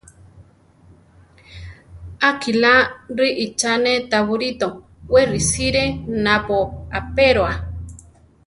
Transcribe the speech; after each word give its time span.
A 2.27 2.29
kilá 2.41 2.75
riʼíchane 3.17 3.93
tá 4.09 4.17
buríto; 4.27 4.67
we 5.11 5.21
risíre 5.31 5.83
napó 6.23 6.57
apéroa. 6.99 7.53